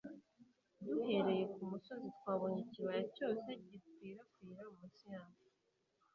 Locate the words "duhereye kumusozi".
0.85-2.07